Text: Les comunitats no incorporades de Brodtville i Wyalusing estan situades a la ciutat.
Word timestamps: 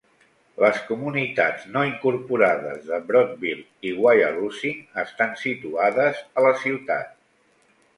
Les 0.61 0.77
comunitats 0.85 1.67
no 1.75 1.83
incorporades 1.89 2.81
de 2.89 3.01
Brodtville 3.11 3.69
i 3.91 3.95
Wyalusing 4.01 4.85
estan 5.07 5.41
situades 5.47 6.27
a 6.39 6.51
la 6.51 6.61
ciutat. 6.69 7.19